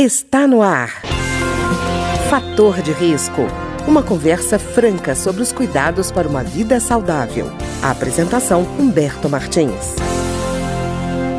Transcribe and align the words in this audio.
Está 0.00 0.46
no 0.46 0.62
ar. 0.62 1.02
Fator 2.30 2.80
de 2.82 2.92
risco. 2.92 3.42
Uma 3.84 4.00
conversa 4.00 4.56
franca 4.56 5.12
sobre 5.16 5.42
os 5.42 5.50
cuidados 5.50 6.12
para 6.12 6.28
uma 6.28 6.44
vida 6.44 6.78
saudável. 6.78 7.50
A 7.82 7.90
apresentação 7.90 8.62
Humberto 8.78 9.28
Martins. 9.28 9.96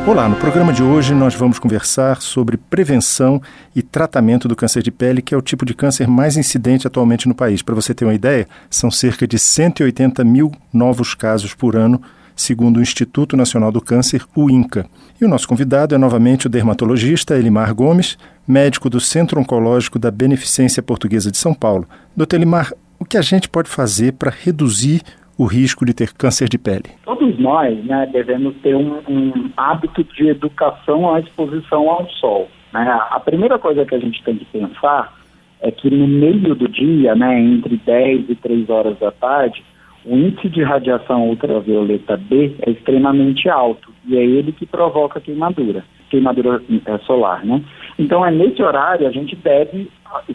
Olá, 0.06 0.28
no 0.28 0.36
programa 0.36 0.74
de 0.74 0.82
hoje 0.82 1.14
nós 1.14 1.34
vamos 1.34 1.58
conversar 1.58 2.20
sobre 2.20 2.58
prevenção 2.58 3.40
e 3.74 3.80
tratamento 3.80 4.46
do 4.46 4.54
câncer 4.54 4.82
de 4.82 4.90
pele, 4.90 5.22
que 5.22 5.34
é 5.34 5.38
o 5.38 5.42
tipo 5.42 5.64
de 5.64 5.72
câncer 5.72 6.06
mais 6.06 6.36
incidente 6.36 6.86
atualmente 6.86 7.26
no 7.26 7.34
país. 7.34 7.62
Para 7.62 7.74
você 7.74 7.94
ter 7.94 8.04
uma 8.04 8.12
ideia, 8.12 8.46
são 8.68 8.90
cerca 8.90 9.26
de 9.26 9.38
180 9.38 10.22
mil 10.22 10.52
novos 10.70 11.14
casos 11.14 11.54
por 11.54 11.76
ano 11.76 11.98
segundo 12.40 12.78
o 12.78 12.82
Instituto 12.82 13.36
Nacional 13.36 13.70
do 13.70 13.80
Câncer, 13.80 14.24
o 14.34 14.50
INCA. 14.50 14.86
E 15.20 15.24
o 15.24 15.28
nosso 15.28 15.46
convidado 15.46 15.94
é 15.94 15.98
novamente 15.98 16.46
o 16.46 16.50
dermatologista 16.50 17.36
Elimar 17.36 17.74
Gomes, 17.74 18.16
médico 18.48 18.88
do 18.88 18.98
Centro 18.98 19.38
Oncológico 19.38 19.98
da 19.98 20.10
Beneficência 20.10 20.82
Portuguesa 20.82 21.30
de 21.30 21.36
São 21.36 21.52
Paulo. 21.52 21.86
Doutor 22.16 22.36
Elimar, 22.36 22.72
o 22.98 23.04
que 23.04 23.18
a 23.18 23.22
gente 23.22 23.48
pode 23.48 23.68
fazer 23.68 24.14
para 24.14 24.30
reduzir 24.30 25.02
o 25.38 25.44
risco 25.44 25.84
de 25.84 25.94
ter 25.94 26.12
câncer 26.12 26.48
de 26.48 26.58
pele? 26.58 26.84
Todos 27.04 27.38
nós 27.38 27.82
né, 27.84 28.08
devemos 28.12 28.54
ter 28.62 28.74
um, 28.74 28.98
um, 29.08 29.50
hábito 29.56 30.02
de 30.04 30.28
educação 30.28 31.14
à 31.14 31.20
exposição 31.20 31.88
ao 31.88 32.08
sol. 32.10 32.48
Né? 32.72 32.80
A 33.10 33.20
primeira 33.20 33.58
coisa 33.58 33.84
que 33.84 33.94
a 33.94 33.98
gente 33.98 34.22
tem 34.22 34.36
que 34.36 34.44
pensar 34.46 35.14
é 35.60 35.70
que 35.70 35.90
no 35.90 36.06
meio 36.06 36.54
do 36.54 36.68
dia, 36.68 37.14
né, 37.14 37.38
entre 37.38 37.76
10 37.76 38.30
e 38.30 38.34
3 38.34 38.70
horas 38.70 38.98
da 38.98 39.10
tarde, 39.10 39.62
o 40.04 40.16
índice 40.16 40.48
de 40.48 40.62
radiação 40.62 41.28
ultravioleta 41.28 42.16
B 42.16 42.54
é 42.62 42.70
extremamente 42.70 43.48
alto 43.48 43.92
e 44.06 44.16
é 44.16 44.24
ele 44.24 44.52
que 44.52 44.64
provoca 44.64 45.20
queimadura, 45.20 45.84
queimadura 46.08 46.62
é, 46.86 46.98
solar, 46.98 47.44
né? 47.44 47.62
Então 47.98 48.24
é 48.24 48.30
nesse 48.30 48.62
horário 48.62 49.06
a 49.06 49.10
gente 49.10 49.36
deve 49.36 49.90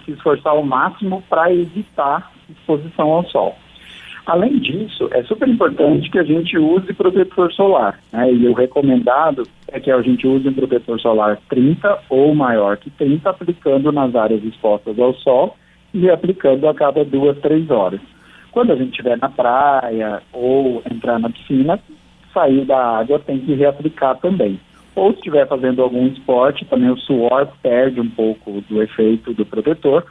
se 0.06 0.12
esforçar 0.12 0.54
ao 0.54 0.64
máximo 0.64 1.24
para 1.30 1.52
evitar 1.54 2.32
exposição 2.50 3.12
ao 3.12 3.26
sol. 3.26 3.56
Além 4.26 4.58
disso, 4.58 5.08
é 5.12 5.22
super 5.24 5.48
importante 5.48 6.10
que 6.10 6.18
a 6.18 6.24
gente 6.24 6.58
use 6.58 6.92
protetor 6.94 7.54
solar. 7.54 8.00
Né? 8.12 8.34
E 8.34 8.48
o 8.48 8.54
recomendado 8.54 9.44
é 9.68 9.80
que 9.80 9.92
a 9.92 10.02
gente 10.02 10.26
use 10.26 10.48
um 10.48 10.54
protetor 10.54 11.00
solar 11.00 11.38
30 11.48 12.00
ou 12.10 12.34
maior 12.34 12.78
que 12.78 12.90
30, 12.90 13.30
aplicando 13.30 13.92
nas 13.92 14.16
áreas 14.16 14.44
expostas 14.44 14.98
ao 14.98 15.14
sol 15.14 15.56
e 15.94 16.10
aplicando 16.10 16.68
a 16.68 16.74
cada 16.74 17.06
duas, 17.06 17.38
três 17.38 17.70
horas. 17.70 18.02
Quando 18.56 18.72
a 18.72 18.76
gente 18.78 18.92
estiver 18.92 19.18
na 19.18 19.28
praia 19.28 20.22
ou 20.32 20.82
entrar 20.90 21.20
na 21.20 21.30
piscina, 21.30 21.78
sair 22.34 22.64
da 22.64 23.00
água 23.00 23.20
tem 23.20 23.38
que 23.38 23.54
reaplicar 23.54 24.16
também. 24.16 24.58
Ou 24.96 25.12
se 25.12 25.18
estiver 25.18 25.46
fazendo 25.46 25.84
algum 25.84 26.08
esporte, 26.08 26.64
também 26.64 26.90
o 26.90 26.98
suor 27.00 27.50
perde 27.62 28.00
um 28.00 28.10
pouco 28.10 28.62
do 28.70 28.82
efeito 28.82 29.34
do 29.34 29.46
protetor, 29.46 30.06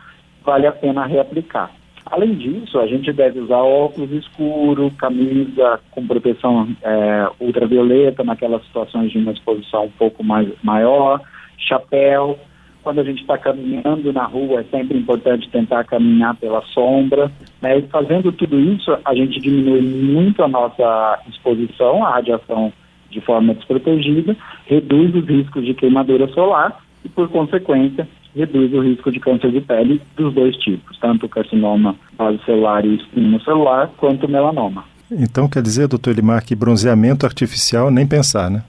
vale 0.44 0.66
a 0.66 0.72
pena 0.72 1.06
reaplicar. 1.06 1.70
Além 2.04 2.34
disso, 2.34 2.78
a 2.78 2.86
gente 2.86 3.10
deve 3.14 3.40
usar 3.40 3.62
óculos 3.62 4.10
escuros, 4.10 4.92
camisa 4.98 5.80
com 5.90 6.06
proteção 6.06 6.68
é, 6.82 7.26
ultravioleta 7.40 8.22
naquelas 8.22 8.62
situações 8.66 9.10
de 9.10 9.16
uma 9.16 9.32
exposição 9.32 9.86
um 9.86 9.90
pouco 9.92 10.22
mais 10.22 10.46
maior, 10.62 11.18
chapéu, 11.56 12.38
quando 12.84 13.00
a 13.00 13.04
gente 13.04 13.22
está 13.22 13.38
caminhando 13.38 14.12
na 14.12 14.24
rua, 14.24 14.60
é 14.60 14.64
sempre 14.64 14.98
importante 14.98 15.48
tentar 15.48 15.84
caminhar 15.84 16.36
pela 16.36 16.62
sombra. 16.66 17.32
Né? 17.60 17.78
E 17.78 17.82
fazendo 17.88 18.30
tudo 18.30 18.60
isso, 18.60 18.96
a 19.04 19.14
gente 19.14 19.40
diminui 19.40 19.80
muito 19.80 20.44
a 20.44 20.48
nossa 20.48 21.18
exposição 21.28 22.04
à 22.04 22.10
radiação 22.10 22.70
de 23.10 23.20
forma 23.22 23.54
desprotegida, 23.54 24.36
reduz 24.66 25.14
os 25.14 25.26
riscos 25.26 25.64
de 25.64 25.72
queimadura 25.72 26.28
solar 26.28 26.80
e, 27.04 27.08
por 27.08 27.28
consequência, 27.28 28.06
reduz 28.36 28.72
o 28.72 28.80
risco 28.80 29.10
de 29.10 29.20
câncer 29.20 29.50
de 29.50 29.60
pele 29.60 30.00
dos 30.16 30.34
dois 30.34 30.56
tipos, 30.56 30.98
tanto 30.98 31.26
o 31.26 31.28
carcinoma 31.28 31.94
base 32.18 32.38
celular 32.44 32.84
e 32.84 32.96
espino 32.96 33.40
celular, 33.42 33.90
quanto 33.96 34.26
o 34.26 34.30
melanoma. 34.30 34.84
Então 35.10 35.48
quer 35.48 35.62
dizer, 35.62 35.86
doutor 35.86 36.10
Elimar, 36.10 36.44
que 36.44 36.56
bronzeamento 36.56 37.24
artificial 37.24 37.90
nem 37.90 38.06
pensar, 38.06 38.50
né? 38.50 38.62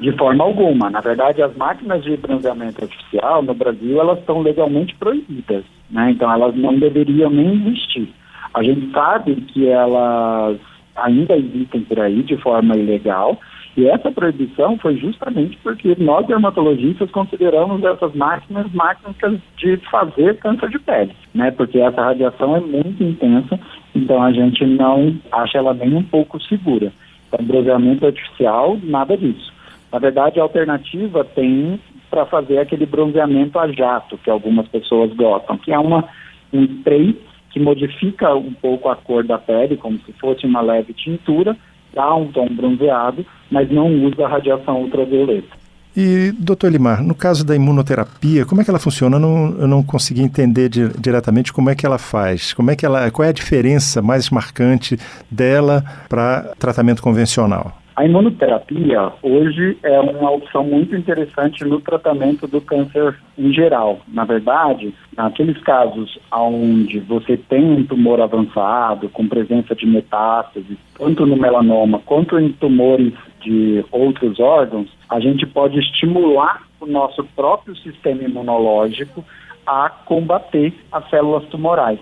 De 0.00 0.12
forma 0.16 0.42
alguma. 0.42 0.90
Na 0.90 1.00
verdade, 1.00 1.42
as 1.42 1.54
máquinas 1.56 2.02
de 2.02 2.16
bronzeamento 2.16 2.82
artificial 2.82 3.42
no 3.42 3.54
Brasil 3.54 4.00
elas 4.00 4.18
estão 4.18 4.40
legalmente 4.40 4.94
proibidas, 4.96 5.64
né? 5.90 6.10
Então 6.10 6.30
elas 6.32 6.54
não 6.56 6.78
deveriam 6.78 7.30
nem 7.30 7.54
existir. 7.54 8.12
A 8.54 8.62
gente 8.62 8.90
sabe 8.90 9.36
que 9.36 9.68
elas 9.68 10.58
ainda 10.96 11.36
existem 11.36 11.82
por 11.82 12.00
aí 12.00 12.22
de 12.22 12.36
forma 12.36 12.76
ilegal 12.76 13.38
e 13.76 13.86
essa 13.88 14.12
proibição 14.12 14.76
foi 14.76 14.96
justamente 14.98 15.56
porque 15.62 15.96
nós 15.98 16.26
dermatologistas 16.26 17.10
consideramos 17.10 17.82
essas 17.82 18.14
máquinas 18.14 18.70
máquinas 18.72 19.16
de 19.56 19.76
fazer 19.90 20.36
câncer 20.38 20.68
de 20.68 20.78
pele, 20.78 21.12
né? 21.34 21.50
Porque 21.50 21.78
essa 21.78 22.02
radiação 22.02 22.56
é 22.56 22.60
muito 22.60 23.02
intensa, 23.02 23.58
então 23.94 24.22
a 24.22 24.30
gente 24.30 24.64
não 24.66 25.16
acha 25.30 25.56
ela 25.56 25.72
nem 25.72 25.94
um 25.94 26.02
pouco 26.02 26.38
segura. 26.42 26.92
Então, 27.28 27.46
bronzeamento 27.46 28.04
artificial, 28.04 28.78
nada 28.82 29.16
disso. 29.16 29.50
Na 29.92 29.98
verdade, 29.98 30.40
a 30.40 30.42
alternativa 30.42 31.22
tem 31.22 31.78
para 32.10 32.26
fazer 32.26 32.58
aquele 32.58 32.86
bronzeamento 32.86 33.58
a 33.58 33.70
jato, 33.70 34.18
que 34.18 34.30
algumas 34.30 34.66
pessoas 34.68 35.12
gostam, 35.14 35.58
que 35.58 35.72
é 35.72 35.78
uma, 35.78 36.08
um 36.52 36.64
spray 36.64 37.18
que 37.50 37.60
modifica 37.60 38.34
um 38.34 38.52
pouco 38.54 38.88
a 38.88 38.96
cor 38.96 39.24
da 39.24 39.38
pele, 39.38 39.76
como 39.76 39.98
se 39.98 40.12
fosse 40.14 40.46
uma 40.46 40.62
leve 40.62 40.94
tintura, 40.94 41.56
dá 41.94 42.14
um 42.14 42.32
tom 42.32 42.48
bronzeado, 42.48 43.24
mas 43.50 43.70
não 43.70 43.88
usa 44.04 44.26
radiação 44.26 44.82
ultravioleta. 44.82 45.62
E, 45.94 46.32
doutor 46.38 46.72
Limar, 46.72 47.02
no 47.02 47.14
caso 47.14 47.44
da 47.44 47.54
imunoterapia, 47.54 48.46
como 48.46 48.62
é 48.62 48.64
que 48.64 48.70
ela 48.70 48.78
funciona? 48.78 49.16
Eu 49.16 49.20
não, 49.20 49.56
eu 49.60 49.68
não 49.68 49.82
consegui 49.82 50.22
entender 50.22 50.70
di 50.70 50.88
diretamente 50.98 51.52
como 51.52 51.68
é 51.68 51.74
que 51.74 51.84
ela 51.84 51.98
faz. 51.98 52.54
Como 52.54 52.70
é 52.70 52.76
que 52.76 52.86
ela, 52.86 53.10
qual 53.10 53.26
é 53.26 53.28
a 53.28 53.32
diferença 53.32 54.00
mais 54.00 54.30
marcante 54.30 54.98
dela 55.30 55.84
para 56.08 56.54
tratamento 56.58 57.02
convencional? 57.02 57.81
A 57.94 58.06
imunoterapia 58.06 59.12
hoje 59.22 59.76
é 59.82 60.00
uma 60.00 60.30
opção 60.30 60.64
muito 60.64 60.96
interessante 60.96 61.62
no 61.62 61.78
tratamento 61.78 62.46
do 62.46 62.58
câncer 62.58 63.14
em 63.36 63.52
geral. 63.52 64.00
Na 64.08 64.24
verdade, 64.24 64.94
naqueles 65.14 65.58
casos 65.62 66.18
onde 66.32 67.00
você 67.00 67.36
tem 67.36 67.62
um 67.62 67.84
tumor 67.84 68.18
avançado, 68.22 69.10
com 69.10 69.28
presença 69.28 69.74
de 69.74 69.86
metástase, 69.86 70.78
tanto 70.98 71.26
no 71.26 71.36
melanoma 71.36 71.98
quanto 71.98 72.38
em 72.38 72.50
tumores 72.52 73.12
de 73.42 73.84
outros 73.92 74.40
órgãos, 74.40 74.88
a 75.10 75.20
gente 75.20 75.44
pode 75.46 75.78
estimular 75.78 76.62
o 76.80 76.86
nosso 76.86 77.22
próprio 77.36 77.76
sistema 77.76 78.22
imunológico 78.22 79.22
a 79.66 79.90
combater 79.90 80.72
as 80.90 81.08
células 81.10 81.44
tumorais. 81.50 82.00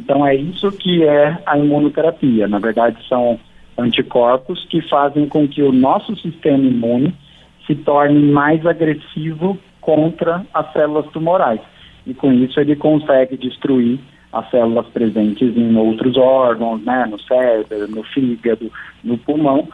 Então 0.00 0.26
é 0.26 0.34
isso 0.34 0.72
que 0.72 1.04
é 1.04 1.36
a 1.44 1.58
imunoterapia. 1.58 2.48
Na 2.48 2.58
verdade, 2.58 2.96
são 3.06 3.38
anticorpos 3.78 4.66
que 4.68 4.82
fazem 4.88 5.28
com 5.28 5.46
que 5.46 5.62
o 5.62 5.72
nosso 5.72 6.16
sistema 6.16 6.64
imune 6.64 7.14
se 7.66 7.74
torne 7.74 8.20
mais 8.32 8.64
agressivo 8.66 9.58
contra 9.80 10.44
as 10.52 10.72
células 10.72 11.06
tumorais. 11.12 11.60
E 12.06 12.14
com 12.14 12.32
isso 12.32 12.58
ele 12.58 12.74
consegue 12.74 13.36
destruir 13.36 13.98
as 14.32 14.50
células 14.50 14.86
presentes 14.88 15.56
em 15.56 15.76
outros 15.76 16.16
órgãos, 16.16 16.82
né, 16.82 17.06
no 17.06 17.20
cérebro, 17.20 17.88
no 17.88 18.02
fígado, 18.02 18.70
no 19.02 19.16
pulmão, 19.16 19.68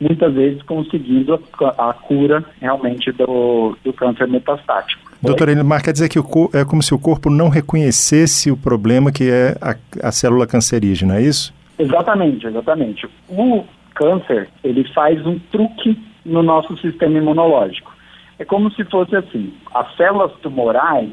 muitas 0.00 0.32
vezes 0.32 0.62
conseguindo 0.62 1.34
a, 1.60 1.90
a 1.90 1.92
cura 1.92 2.44
realmente 2.60 3.12
do, 3.12 3.76
do 3.84 3.92
câncer 3.92 4.26
metastático. 4.26 5.10
Doutor 5.22 5.50
Elimar, 5.50 5.82
quer 5.82 5.92
dizer 5.92 6.08
que 6.08 6.18
o, 6.18 6.24
é 6.54 6.64
como 6.64 6.82
se 6.82 6.94
o 6.94 6.98
corpo 6.98 7.28
não 7.28 7.48
reconhecesse 7.50 8.50
o 8.50 8.56
problema 8.56 9.12
que 9.12 9.30
é 9.30 9.54
a, 9.60 9.76
a 10.08 10.10
célula 10.10 10.46
cancerígena, 10.46 11.18
é 11.18 11.22
isso? 11.22 11.52
Exatamente, 11.80 12.46
exatamente. 12.46 13.08
O 13.28 13.64
câncer, 13.94 14.48
ele 14.62 14.84
faz 14.92 15.24
um 15.26 15.38
truque 15.50 15.98
no 16.24 16.42
nosso 16.42 16.76
sistema 16.76 17.18
imunológico. 17.18 17.92
É 18.38 18.44
como 18.44 18.70
se 18.72 18.84
fosse 18.84 19.16
assim, 19.16 19.52
as 19.74 19.94
células 19.96 20.32
tumorais, 20.42 21.10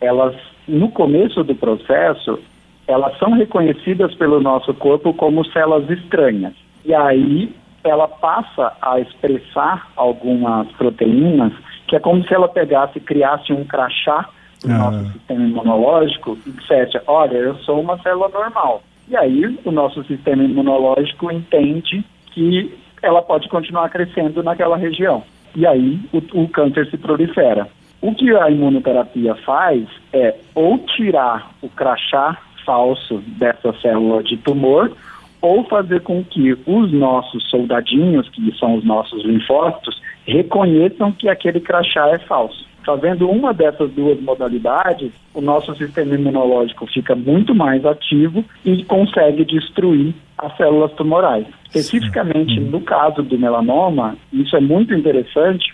elas, 0.00 0.34
no 0.66 0.90
começo 0.90 1.42
do 1.42 1.54
processo, 1.54 2.38
elas 2.86 3.18
são 3.18 3.32
reconhecidas 3.32 4.14
pelo 4.14 4.40
nosso 4.40 4.72
corpo 4.74 5.12
como 5.12 5.44
células 5.46 5.88
estranhas. 5.90 6.54
E 6.84 6.94
aí 6.94 7.52
ela 7.82 8.08
passa 8.08 8.72
a 8.80 9.00
expressar 9.00 9.90
algumas 9.96 10.68
proteínas 10.72 11.52
que 11.86 11.96
é 11.96 12.00
como 12.00 12.24
se 12.26 12.34
ela 12.34 12.48
pegasse 12.48 12.98
e 12.98 13.00
criasse 13.00 13.52
um 13.52 13.64
crachá 13.64 14.28
no 14.64 14.74
ah. 14.74 14.78
nosso 14.78 15.12
sistema 15.12 15.44
imunológico 15.44 16.36
e 16.46 16.50
dissesse, 16.50 17.00
olha, 17.06 17.36
eu 17.36 17.56
sou 17.58 17.80
uma 17.80 17.98
célula 17.98 18.28
normal. 18.28 18.82
E 19.08 19.16
aí 19.16 19.58
o 19.64 19.70
nosso 19.70 20.02
sistema 20.04 20.42
imunológico 20.42 21.30
entende 21.30 22.04
que 22.32 22.72
ela 23.02 23.22
pode 23.22 23.48
continuar 23.48 23.88
crescendo 23.88 24.42
naquela 24.42 24.76
região. 24.76 25.22
E 25.54 25.66
aí 25.66 25.98
o, 26.12 26.42
o 26.42 26.48
câncer 26.48 26.86
se 26.90 26.96
prolifera. 26.96 27.68
O 28.02 28.14
que 28.14 28.30
a 28.36 28.50
imunoterapia 28.50 29.34
faz 29.36 29.86
é 30.12 30.34
ou 30.54 30.78
tirar 30.78 31.50
o 31.62 31.68
crachá 31.68 32.36
falso 32.64 33.22
dessa 33.38 33.72
célula 33.80 34.22
de 34.22 34.36
tumor, 34.38 34.92
ou 35.40 35.64
fazer 35.64 36.00
com 36.00 36.24
que 36.24 36.52
os 36.66 36.92
nossos 36.92 37.48
soldadinhos, 37.48 38.28
que 38.30 38.52
são 38.58 38.74
os 38.74 38.84
nossos 38.84 39.24
linfócitos, 39.24 40.02
reconheçam 40.26 41.12
que 41.12 41.28
aquele 41.28 41.60
crachá 41.60 42.08
é 42.08 42.18
falso. 42.18 42.66
Fazendo 42.86 43.28
uma 43.28 43.52
dessas 43.52 43.90
duas 43.90 44.18
modalidades, 44.20 45.10
o 45.34 45.40
nosso 45.40 45.74
sistema 45.74 46.14
imunológico 46.14 46.86
fica 46.86 47.16
muito 47.16 47.52
mais 47.52 47.84
ativo 47.84 48.44
e 48.64 48.84
consegue 48.84 49.44
destruir 49.44 50.14
as 50.38 50.56
células 50.56 50.92
tumorais. 50.92 51.46
Especificamente 51.64 52.60
no 52.60 52.80
caso 52.80 53.22
do 53.22 53.36
melanoma, 53.36 54.16
isso 54.32 54.56
é 54.56 54.60
muito 54.60 54.94
interessante, 54.94 55.66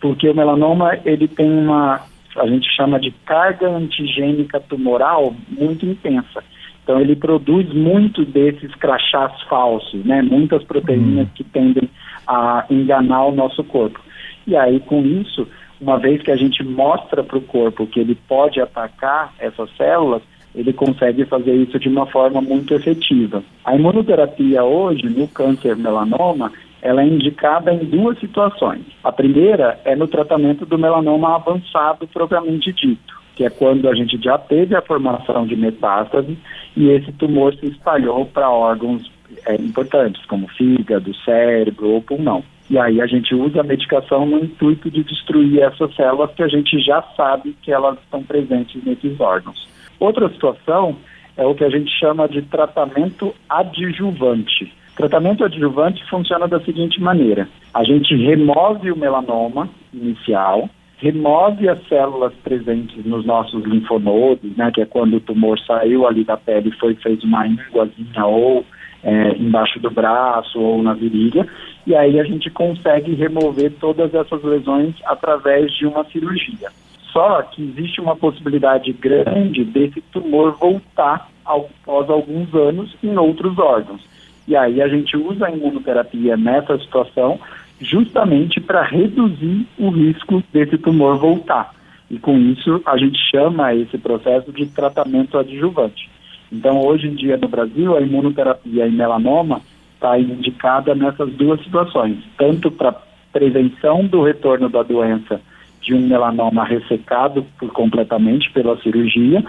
porque 0.00 0.28
o 0.28 0.34
melanoma 0.34 0.98
ele 1.04 1.28
tem 1.28 1.50
uma 1.50 2.00
a 2.36 2.48
gente 2.48 2.68
chama 2.74 2.98
de 2.98 3.12
carga 3.24 3.68
antigênica 3.68 4.58
tumoral 4.58 5.36
muito 5.48 5.86
intensa. 5.86 6.42
Então 6.82 7.00
ele 7.00 7.14
produz 7.14 7.72
muito 7.72 8.24
desses 8.24 8.74
crachás 8.74 9.40
falsos, 9.42 10.04
né? 10.04 10.20
Muitas 10.20 10.64
proteínas 10.64 11.28
que 11.34 11.44
tendem 11.44 11.88
a 12.26 12.64
enganar 12.68 13.26
o 13.26 13.34
nosso 13.34 13.62
corpo. 13.62 14.00
E 14.46 14.56
aí 14.56 14.80
com 14.80 15.04
isso, 15.04 15.46
uma 15.80 15.98
vez 15.98 16.22
que 16.22 16.30
a 16.30 16.36
gente 16.36 16.62
mostra 16.62 17.22
para 17.22 17.38
o 17.38 17.42
corpo 17.42 17.86
que 17.86 18.00
ele 18.00 18.14
pode 18.28 18.60
atacar 18.60 19.32
essas 19.38 19.68
células, 19.76 20.22
ele 20.54 20.72
consegue 20.72 21.24
fazer 21.24 21.54
isso 21.54 21.78
de 21.78 21.88
uma 21.88 22.06
forma 22.06 22.40
muito 22.40 22.74
efetiva. 22.74 23.42
A 23.64 23.74
imunoterapia 23.74 24.62
hoje 24.62 25.08
no 25.08 25.26
câncer 25.26 25.76
melanoma, 25.76 26.52
ela 26.80 27.02
é 27.02 27.06
indicada 27.06 27.72
em 27.72 27.84
duas 27.84 28.18
situações. 28.20 28.82
A 29.02 29.10
primeira 29.10 29.80
é 29.84 29.96
no 29.96 30.06
tratamento 30.06 30.64
do 30.64 30.78
melanoma 30.78 31.34
avançado 31.34 32.06
propriamente 32.06 32.72
dito, 32.72 33.14
que 33.34 33.44
é 33.44 33.50
quando 33.50 33.88
a 33.88 33.94
gente 33.94 34.16
já 34.22 34.38
teve 34.38 34.76
a 34.76 34.82
formação 34.82 35.46
de 35.46 35.56
metástase 35.56 36.38
e 36.76 36.88
esse 36.90 37.10
tumor 37.12 37.54
se 37.56 37.66
espalhou 37.66 38.26
para 38.26 38.50
órgãos 38.50 39.10
é, 39.46 39.54
importantes, 39.56 40.24
como 40.26 40.46
fígado, 40.48 41.12
cérebro 41.24 41.90
ou 41.90 42.02
pulmão. 42.02 42.44
E 42.70 42.78
aí 42.78 43.00
a 43.00 43.06
gente 43.06 43.34
usa 43.34 43.60
a 43.60 43.64
medicação 43.64 44.24
no 44.24 44.38
intuito 44.38 44.90
de 44.90 45.04
destruir 45.04 45.60
essas 45.60 45.94
células 45.94 46.32
que 46.34 46.42
a 46.42 46.48
gente 46.48 46.78
já 46.80 47.02
sabe 47.16 47.54
que 47.62 47.70
elas 47.70 47.98
estão 48.00 48.22
presentes 48.22 48.82
nesses 48.84 49.20
órgãos. 49.20 49.68
Outra 50.00 50.28
situação 50.30 50.96
é 51.36 51.44
o 51.44 51.54
que 51.54 51.64
a 51.64 51.70
gente 51.70 51.90
chama 51.98 52.28
de 52.28 52.42
tratamento 52.42 53.34
adjuvante 53.48 54.72
Tratamento 54.96 55.44
adjuvante 55.44 56.04
funciona 56.08 56.46
da 56.46 56.60
seguinte 56.60 57.00
maneira: 57.00 57.48
a 57.72 57.82
gente 57.82 58.14
remove 58.14 58.92
o 58.92 58.96
melanoma 58.96 59.68
inicial, 59.92 60.68
remove 60.98 61.68
as 61.68 61.84
células 61.88 62.32
presentes 62.44 63.04
nos 63.04 63.26
nossos 63.26 63.64
linfonodos, 63.64 64.56
né, 64.56 64.70
que 64.72 64.80
é 64.80 64.86
quando 64.86 65.16
o 65.16 65.20
tumor 65.20 65.58
saiu 65.58 66.06
ali 66.06 66.22
da 66.22 66.36
pele 66.36 66.68
e 66.68 66.78
foi 66.78 66.94
fez 66.94 67.22
uma 67.24 67.46
ínguazinha 67.46 68.24
ou 68.24 68.64
é, 69.04 69.36
embaixo 69.36 69.78
do 69.78 69.90
braço 69.90 70.58
ou 70.58 70.82
na 70.82 70.94
virilha, 70.94 71.46
e 71.86 71.94
aí 71.94 72.18
a 72.18 72.24
gente 72.24 72.50
consegue 72.50 73.14
remover 73.14 73.72
todas 73.78 74.14
essas 74.14 74.42
lesões 74.42 74.94
através 75.04 75.70
de 75.72 75.86
uma 75.86 76.04
cirurgia. 76.04 76.70
Só 77.12 77.42
que 77.42 77.62
existe 77.62 78.00
uma 78.00 78.16
possibilidade 78.16 78.92
grande 78.92 79.64
desse 79.64 80.00
tumor 80.12 80.56
voltar 80.58 81.28
após 81.44 82.10
alguns 82.10 82.52
anos 82.54 82.96
em 83.02 83.16
outros 83.16 83.58
órgãos. 83.58 84.00
E 84.48 84.56
aí 84.56 84.82
a 84.82 84.88
gente 84.88 85.16
usa 85.16 85.46
a 85.46 85.50
imunoterapia 85.50 86.36
nessa 86.36 86.76
situação 86.78 87.38
justamente 87.80 88.60
para 88.60 88.82
reduzir 88.82 89.66
o 89.78 89.90
risco 89.90 90.42
desse 90.52 90.78
tumor 90.78 91.18
voltar. 91.18 91.74
E 92.10 92.18
com 92.18 92.36
isso 92.38 92.82
a 92.84 92.96
gente 92.96 93.18
chama 93.30 93.74
esse 93.74 93.98
processo 93.98 94.52
de 94.52 94.66
tratamento 94.66 95.38
adjuvante. 95.38 96.10
Então 96.54 96.80
hoje 96.80 97.08
em 97.08 97.14
dia 97.14 97.36
no 97.36 97.48
Brasil 97.48 97.96
a 97.96 98.00
imunoterapia 98.00 98.86
em 98.86 98.92
melanoma 98.92 99.60
está 99.94 100.18
indicada 100.18 100.94
nessas 100.94 101.32
duas 101.32 101.62
situações, 101.64 102.18
tanto 102.38 102.70
para 102.70 102.94
prevenção 103.32 104.06
do 104.06 104.22
retorno 104.22 104.68
da 104.68 104.82
doença 104.82 105.40
de 105.82 105.92
um 105.94 106.06
melanoma 106.06 106.64
ressecado 106.64 107.44
por 107.58 107.70
completamente 107.72 108.50
pela 108.52 108.80
cirurgia, 108.80 109.44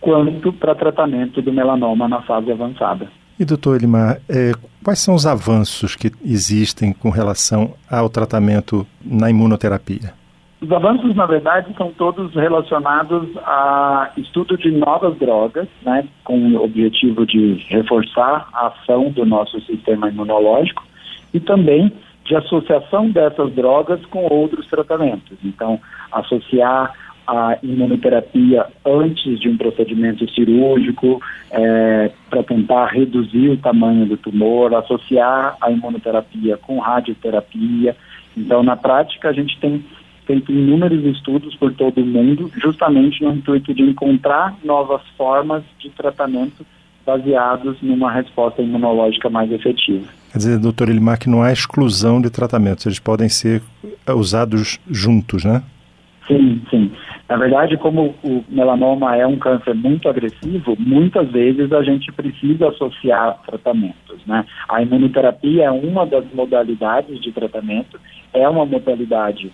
quanto 0.00 0.52
para 0.52 0.74
tratamento 0.74 1.40
do 1.40 1.52
melanoma 1.52 2.06
na 2.06 2.20
fase 2.22 2.52
avançada. 2.52 3.08
E, 3.38 3.44
doutor 3.44 3.76
Elimar, 3.76 4.18
é, 4.28 4.52
quais 4.84 4.98
são 4.98 5.14
os 5.14 5.26
avanços 5.26 5.96
que 5.96 6.12
existem 6.24 6.92
com 6.92 7.10
relação 7.10 7.74
ao 7.90 8.08
tratamento 8.08 8.86
na 9.04 9.28
imunoterapia? 9.28 10.14
Os 10.60 10.72
avanços, 10.72 11.14
na 11.14 11.26
verdade, 11.26 11.74
são 11.76 11.92
todos 11.92 12.34
relacionados 12.34 13.28
a 13.44 14.10
estudo 14.16 14.56
de 14.56 14.70
novas 14.70 15.16
drogas, 15.18 15.68
né, 15.82 16.08
com 16.24 16.38
o 16.38 16.64
objetivo 16.64 17.26
de 17.26 17.54
reforçar 17.68 18.48
a 18.54 18.68
ação 18.68 19.10
do 19.10 19.26
nosso 19.26 19.60
sistema 19.60 20.08
imunológico 20.08 20.82
e 21.34 21.40
também 21.40 21.92
de 22.24 22.34
associação 22.34 23.10
dessas 23.10 23.52
drogas 23.52 24.04
com 24.06 24.26
outros 24.32 24.66
tratamentos. 24.66 25.36
Então, 25.44 25.78
associar 26.10 26.92
a 27.26 27.58
imunoterapia 27.62 28.66
antes 28.84 29.38
de 29.40 29.48
um 29.48 29.56
procedimento 29.56 30.30
cirúrgico 30.30 31.20
é, 31.50 32.10
para 32.30 32.42
tentar 32.42 32.86
reduzir 32.86 33.50
o 33.50 33.56
tamanho 33.56 34.06
do 34.06 34.16
tumor, 34.16 34.74
associar 34.74 35.56
a 35.60 35.70
imunoterapia 35.70 36.56
com 36.56 36.78
radioterapia. 36.78 37.96
Então, 38.36 38.62
na 38.62 38.76
prática, 38.76 39.28
a 39.28 39.32
gente 39.32 39.58
tem 39.58 39.84
feito 40.26 40.52
inúmeros 40.52 41.04
estudos 41.04 41.54
por 41.56 41.72
todo 41.72 42.00
o 42.00 42.06
mundo, 42.06 42.50
justamente 42.56 43.22
no 43.22 43.32
intuito 43.32 43.72
de 43.72 43.82
encontrar 43.82 44.54
novas 44.64 45.00
formas 45.16 45.62
de 45.78 45.88
tratamento 45.90 46.66
baseados 47.06 47.80
numa 47.80 48.10
resposta 48.10 48.60
imunológica 48.60 49.30
mais 49.30 49.50
efetiva. 49.52 50.06
Quer 50.32 50.38
dizer, 50.38 50.58
doutor 50.58 50.88
Elimar, 50.88 51.18
que 51.18 51.30
não 51.30 51.42
há 51.42 51.52
exclusão 51.52 52.20
de 52.20 52.28
tratamentos, 52.28 52.84
eles 52.84 52.98
podem 52.98 53.28
ser 53.28 53.62
usados 54.08 54.80
juntos, 54.90 55.44
né? 55.44 55.62
Sim, 56.26 56.60
sim. 56.68 56.90
Na 57.28 57.36
verdade, 57.36 57.76
como 57.76 58.14
o 58.22 58.44
melanoma 58.48 59.16
é 59.16 59.24
um 59.26 59.36
câncer 59.36 59.74
muito 59.74 60.08
agressivo, 60.08 60.76
muitas 60.78 61.28
vezes 61.30 61.72
a 61.72 61.82
gente 61.82 62.12
precisa 62.12 62.68
associar 62.68 63.38
tratamentos, 63.46 64.18
né? 64.26 64.44
A 64.68 64.82
imunoterapia 64.82 65.64
é 65.64 65.70
uma 65.70 66.04
das 66.04 66.24
modalidades 66.34 67.20
de 67.20 67.30
tratamento, 67.32 67.98
é 68.32 68.48
uma 68.48 68.66
modalidade 68.66 69.52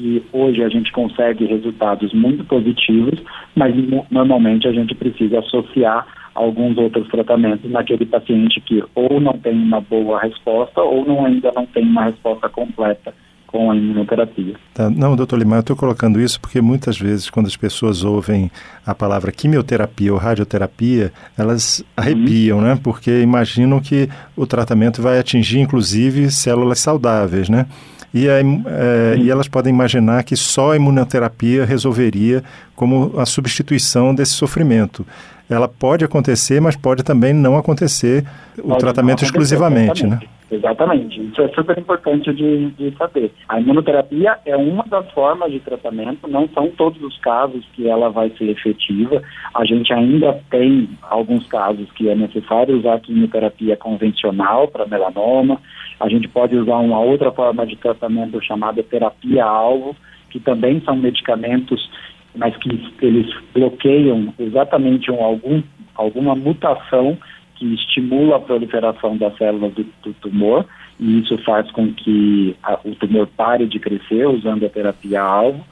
que 0.00 0.22
hoje 0.32 0.64
a 0.64 0.68
gente 0.70 0.90
consegue 0.92 1.44
resultados 1.44 2.10
muito 2.14 2.42
positivos, 2.44 3.20
mas 3.54 3.74
normalmente 4.10 4.66
a 4.66 4.72
gente 4.72 4.94
precisa 4.94 5.40
associar 5.40 6.06
alguns 6.34 6.78
outros 6.78 7.06
tratamentos 7.08 7.70
naquele 7.70 8.06
paciente 8.06 8.62
que 8.62 8.82
ou 8.94 9.20
não 9.20 9.34
tem 9.34 9.52
uma 9.52 9.80
boa 9.82 10.18
resposta 10.22 10.80
ou 10.80 11.04
não, 11.04 11.26
ainda 11.26 11.52
não 11.54 11.66
tem 11.66 11.82
uma 11.82 12.04
resposta 12.04 12.48
completa 12.48 13.12
com 13.46 13.70
a 13.70 13.76
imunoterapia. 13.76 14.54
Tá. 14.72 14.88
Não, 14.88 15.14
doutor 15.16 15.38
Lima, 15.38 15.56
eu 15.56 15.60
estou 15.60 15.76
colocando 15.76 16.18
isso 16.18 16.40
porque 16.40 16.62
muitas 16.62 16.98
vezes 16.98 17.28
quando 17.28 17.46
as 17.46 17.56
pessoas 17.56 18.02
ouvem 18.02 18.50
a 18.86 18.94
palavra 18.94 19.32
quimioterapia 19.32 20.12
ou 20.14 20.18
radioterapia, 20.18 21.12
elas 21.36 21.84
arrepiam, 21.94 22.58
uhum. 22.58 22.64
né? 22.64 22.80
Porque 22.82 23.20
imaginam 23.20 23.80
que 23.80 24.08
o 24.34 24.46
tratamento 24.46 25.02
vai 25.02 25.18
atingir 25.18 25.58
inclusive 25.58 26.30
células 26.30 26.78
saudáveis, 26.78 27.50
né? 27.50 27.66
E, 28.12 28.28
a, 28.28 28.40
é, 28.40 29.16
e, 29.18 29.30
elas 29.30 29.46
podem 29.46 29.72
imaginar 29.72 30.24
que 30.24 30.36
só 30.36 30.72
a 30.72 30.76
imunoterapia 30.76 31.64
resolveria 31.64 32.42
como 32.74 33.14
a 33.16 33.24
substituição 33.24 34.14
desse 34.14 34.32
sofrimento. 34.32 35.06
Ela 35.48 35.68
pode 35.68 36.04
acontecer, 36.04 36.60
mas 36.60 36.76
pode 36.76 37.02
também 37.02 37.32
não 37.32 37.56
acontecer 37.56 38.24
o 38.62 38.74
tratamento 38.76 39.24
exclusivamente, 39.24 40.06
né? 40.06 40.20
Exatamente, 40.50 41.20
isso 41.20 41.40
é 41.42 41.48
super 41.50 41.78
importante 41.78 42.32
de, 42.34 42.70
de, 42.72 42.90
saber. 42.96 43.32
A 43.48 43.60
imunoterapia 43.60 44.36
é 44.44 44.56
uma 44.56 44.82
das 44.82 45.08
formas 45.12 45.52
de 45.52 45.60
tratamento, 45.60 46.26
não 46.26 46.48
são 46.48 46.68
todos 46.70 47.00
os 47.00 47.16
casos 47.18 47.64
que 47.72 47.88
ela 47.88 48.10
vai 48.10 48.30
ser 48.30 48.48
efetiva. 48.48 49.22
A 49.54 49.64
gente 49.64 49.92
ainda 49.92 50.40
tem 50.50 50.88
alguns 51.02 51.46
casos 51.46 51.88
que 51.92 52.08
é 52.08 52.16
necessário 52.16 52.76
usar 52.76 52.98
quimioterapia 52.98 53.76
convencional 53.76 54.66
para 54.66 54.88
melanoma. 54.88 55.60
A 56.00 56.08
gente 56.08 56.26
pode 56.26 56.56
usar 56.56 56.78
uma 56.78 56.98
outra 56.98 57.30
forma 57.30 57.64
de 57.64 57.76
tratamento 57.76 58.42
chamada 58.42 58.82
terapia-alvo, 58.82 59.94
que 60.30 60.40
também 60.40 60.80
são 60.80 60.96
medicamentos, 60.96 61.88
mas 62.34 62.56
que 62.56 62.70
eles 63.02 63.32
bloqueiam 63.54 64.34
exatamente 64.36 65.12
um, 65.12 65.22
algum, 65.22 65.62
alguma 65.94 66.34
mutação 66.34 67.16
que 67.60 67.74
estimula 67.74 68.36
a 68.36 68.40
proliferação 68.40 69.18
das 69.18 69.36
células 69.36 69.74
do, 69.74 69.84
do 70.02 70.14
tumor 70.14 70.64
e 70.98 71.20
isso 71.20 71.36
faz 71.44 71.70
com 71.70 71.92
que 71.92 72.56
a, 72.62 72.78
o 72.82 72.94
tumor 72.94 73.28
pare 73.36 73.66
de 73.66 73.78
crescer 73.78 74.26
usando 74.26 74.64
a 74.64 74.70
terapia-alvo 74.70 75.62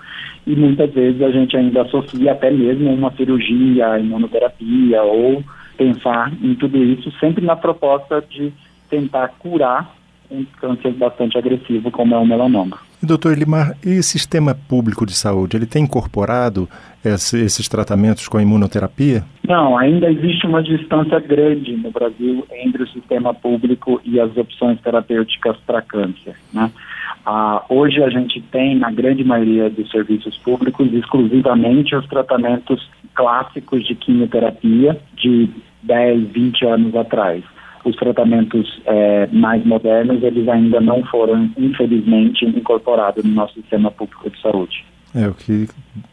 e 0.47 0.54
muitas 0.54 0.92
vezes 0.92 1.23
a 1.23 1.30
gente 1.30 1.57
ainda 1.57 1.83
associa 1.83 2.33
até 2.33 2.50
mesmo 2.50 2.92
uma 2.92 3.11
cirurgia, 3.12 3.99
imunoterapia 3.99 5.02
ou 5.02 5.42
pensar 5.78 6.30
em 6.42 6.54
tudo 6.54 6.76
isso 6.76 7.11
sempre 7.18 7.42
na 7.45 7.57
proposta 7.57 8.23
de 8.28 8.52
tentar 8.90 9.28
curar 9.38 9.97
um 10.30 10.44
câncer 10.61 10.92
bastante 10.92 11.38
agressivo 11.38 11.90
como 11.90 12.14
é 12.14 12.18
o 12.18 12.26
melanoma. 12.26 12.78
E, 13.02 13.06
doutor 13.06 13.32
Elimar, 13.32 13.76
e 13.85 13.99
o 13.99 14.02
sistema 14.02 14.54
público 14.54 15.06
de 15.06 15.14
saúde, 15.14 15.56
ele 15.56 15.66
tem 15.66 15.85
incorporado 15.85 16.68
esse, 17.04 17.38
esses 17.38 17.68
tratamentos 17.68 18.28
com 18.28 18.38
a 18.38 18.42
imunoterapia? 18.42 19.25
Não, 19.47 19.78
ainda 19.78 20.11
existe 20.11 20.47
uma 20.47 20.62
distância 20.62 21.18
grande 21.20 21.76
no 21.76 21.90
Brasil 21.90 22.44
entre 22.50 22.82
o 22.82 22.88
sistema 22.88 23.32
público 23.32 24.00
e 24.04 24.20
as 24.20 24.37
opções 24.37 24.80
terapêuticas 24.80 25.56
para 25.66 25.80
câncer. 25.80 26.35
Né? 26.52 26.70
Ah, 27.25 27.64
hoje 27.68 28.02
a 28.02 28.11
gente 28.11 28.40
tem, 28.40 28.76
na 28.76 28.90
grande 28.90 29.23
maioria 29.23 29.70
dos 29.70 29.90
serviços 29.90 30.37
públicos, 30.38 30.92
exclusivamente 30.92 31.94
os 31.94 32.06
tratamentos 32.06 32.90
clássicos 33.14 33.87
de 33.87 33.94
quimioterapia 33.94 34.99
de 35.16 35.49
10, 35.82 36.28
20 36.30 36.66
anos 36.66 36.97
atrás 36.97 37.44
os 37.85 37.97
tratamentos 37.97 38.80
é, 38.87 39.26
mais 39.32 39.64
modernos, 39.64 40.23
eles 40.23 40.49
ainda 40.49 40.80
não 40.80 41.04
foram, 41.04 41.50
infelizmente, 41.56 42.44
incorporados 42.44 43.25
no 43.25 43.32
nosso 43.32 43.54
sistema 43.54 43.90
público 43.90 44.30
de 44.30 44.40
saúde. 44.40 44.85
É, 45.14 45.26
o 45.26 45.35
que 45.35 45.68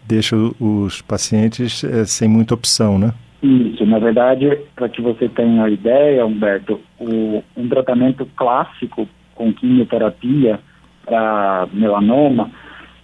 deixa 0.07 0.36
os 0.60 1.01
pacientes 1.01 1.84
é, 1.84 2.05
sem 2.05 2.29
muita 2.29 2.53
opção, 2.53 2.98
né? 2.98 3.13
Isso, 3.43 3.86
na 3.86 4.00
verdade, 4.00 4.57
para 4.75 4.89
que 4.89 5.01
você 5.01 5.29
tenha 5.29 5.65
a 5.65 5.69
ideia, 5.69 6.25
Humberto, 6.25 6.79
o, 7.00 7.43
um 7.55 7.69
tratamento 7.69 8.25
clássico 8.36 9.07
com 9.36 9.53
quimioterapia 9.53 10.60
para 11.05 11.67
melanoma, 11.74 12.50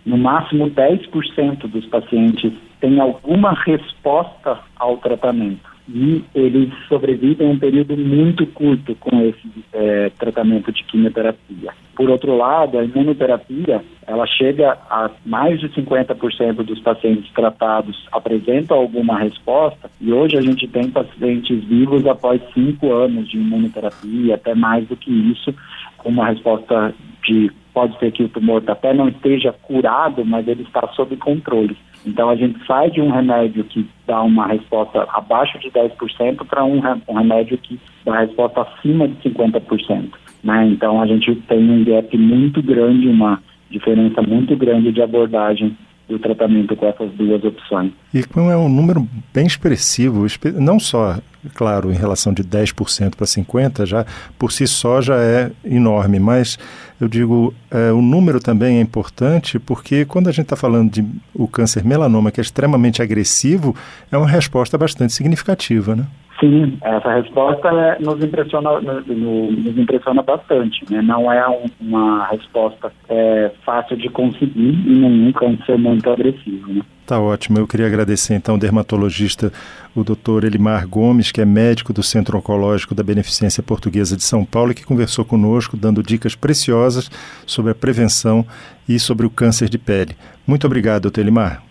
no 0.06 0.18
máximo 0.18 0.72
10% 0.72 1.68
dos 1.68 1.86
pacientes 1.86 2.52
têm 2.80 3.00
alguma 3.00 3.54
resposta 3.54 4.60
ao 4.80 4.98
tratamento 4.98 5.71
e 5.88 6.24
eles 6.34 6.70
sobrevivem 6.88 7.48
um 7.48 7.60
período 7.60 7.98
muito 7.98 8.46
curto 8.48 8.96
com 8.96 9.22
esse 9.22 9.50
é, 9.74 10.10
tratamento 10.18 10.72
de 10.72 10.84
quimioterapia. 10.84 11.72
Por 11.96 12.10
outro 12.10 12.36
lado, 12.36 12.80
a 12.80 12.84
imunoterapia, 12.84 13.84
ela 14.08 14.26
chega 14.26 14.78
a 14.90 15.10
mais 15.26 15.60
de 15.60 15.70
50% 15.70 16.64
dos 16.64 16.80
pacientes 16.80 17.32
tratados 17.34 18.08
apresentam 18.12 18.78
alguma 18.78 19.20
resposta 19.20 19.90
e 20.00 20.12
hoje 20.12 20.38
a 20.38 20.42
gente 20.42 20.68
tem 20.68 20.90
pacientes 20.90 21.64
vivos 21.66 22.06
após 22.06 22.42
cinco 22.54 22.92
anos 22.94 23.30
de 23.30 23.38
imunoterapia, 23.38 24.36
até 24.36 24.56
mais 24.56 24.88
do 24.88 24.96
que 24.96 25.12
isso, 25.12 25.54
com 25.98 26.10
uma 26.10 26.28
resposta 26.28 26.94
de 27.24 27.52
pode 27.74 27.98
ser 28.00 28.12
que 28.12 28.24
o 28.24 28.30
tumor 28.30 28.64
até 28.68 28.94
não 28.94 29.08
esteja 29.08 29.54
curado, 29.54 30.26
mas 30.26 30.48
ele 30.48 30.64
está 30.64 30.88
sob 30.90 31.16
controle. 31.18 31.78
Então 32.06 32.30
a 32.30 32.36
gente 32.36 32.64
sai 32.66 32.90
de 32.90 33.02
um 33.02 33.12
remédio 33.12 33.64
que 33.64 33.88
dá 34.08 34.22
uma 34.22 34.48
resposta 34.48 35.08
abaixo 35.14 35.60
de 35.60 35.70
10% 35.70 36.46
para 36.46 36.64
um, 36.64 36.82
um, 37.08 37.14
remédio 37.14 37.58
que 37.58 37.80
dá 38.04 38.20
resposta 38.20 38.62
acima 38.62 39.08
de 39.08 39.30
50%. 39.30 40.10
Né? 40.44 40.68
Então 40.68 41.02
a 41.02 41.06
gente 41.06 41.36
tem 41.48 41.70
um 41.70 41.84
gap 41.84 42.18
muito 42.18 42.62
grande, 42.62 43.08
uma 43.08 43.42
diferença 43.70 44.22
muito 44.22 44.56
grande 44.56 44.92
de 44.92 45.02
abordagem 45.02 45.78
do 46.12 46.20
tratamento 46.20 46.76
com 46.76 46.86
essas 46.86 47.12
duas 47.14 47.44
opções. 47.44 47.92
E 48.14 48.24
como 48.24 48.52
é 48.52 48.58
um 48.58 48.70
número 48.70 49.08
bem 49.34 49.48
expressivo, 49.48 50.26
não 50.56 50.80
só, 50.80 51.18
claro, 51.56 51.92
em 51.92 51.96
relação 51.96 52.34
de 52.34 52.44
10% 52.44 53.16
para 53.16 53.26
50%, 53.26 53.86
já 53.86 54.06
por 54.38 54.52
si 54.52 54.68
só 54.68 55.02
já 55.02 55.16
é 55.18 55.52
enorme, 55.64 56.20
mas 56.20 56.60
eu 57.00 57.08
digo, 57.08 57.54
é, 57.72 57.92
o 57.92 58.02
número 58.02 58.40
também 58.40 58.78
é 58.78 58.82
importante 58.82 59.58
porque 59.58 60.06
quando 60.06 60.28
a 60.28 60.32
gente 60.32 60.46
está 60.46 60.56
falando 60.56 60.92
de 60.92 61.06
o 61.34 61.48
câncer 61.48 61.84
melanoma, 61.84 62.32
que 62.32 62.40
é 62.40 62.44
extremamente 62.44 63.02
agressivo, 63.02 63.76
é 64.12 64.18
uma 64.18 64.28
resposta 64.28 64.78
bastante 64.78 65.14
significativa, 65.14 65.96
né? 65.96 66.06
Sim, 66.42 66.76
essa 66.82 67.14
resposta 67.14 67.72
né, 67.72 67.98
nos, 68.00 68.22
impressiona, 68.24 68.82
nos 68.82 69.78
impressiona 69.78 70.24
bastante. 70.24 70.84
Né? 70.92 71.00
Não 71.00 71.32
é 71.32 71.48
um, 71.48 71.66
uma 71.80 72.26
resposta 72.30 72.92
é, 73.08 73.52
fácil 73.64 73.96
de 73.96 74.10
conseguir 74.10 74.74
e 74.88 74.90
nenhum 74.90 75.32
câncer 75.34 75.78
muito 75.78 76.10
agressivo. 76.10 76.74
Né? 76.74 76.82
Tá 77.06 77.20
ótimo. 77.20 77.60
Eu 77.60 77.68
queria 77.68 77.86
agradecer 77.86 78.34
então 78.34 78.56
ao 78.56 78.60
dermatologista, 78.60 79.54
o 79.96 80.04
doutor 80.04 80.44
Elimar 80.44 80.88
Gomes, 80.88 81.32
que 81.32 81.42
é 81.42 81.46
médico 81.46 81.94
do 81.94 82.02
Centro 82.02 82.36
Oncológico 82.40 82.96
da 82.96 83.04
Beneficência 83.04 83.62
Portuguesa 83.62 84.18
de 84.18 84.24
São 84.24 84.44
Paulo 84.44 84.72
e 84.72 84.76
que 84.76 84.86
conversou 84.86 85.24
conosco, 85.24 85.78
dando 85.78 86.02
dicas 86.02 86.34
preciosas 86.34 87.12
sobre 87.46 87.72
a 87.72 87.76
prevenção 87.76 88.44
e 88.90 88.98
sobre 88.98 89.28
o 89.28 89.30
câncer 89.30 89.70
de 89.70 89.78
pele. 89.78 90.16
Muito 90.48 90.66
obrigado, 90.66 91.04
doutor 91.04 91.22
Elimar. 91.22 91.71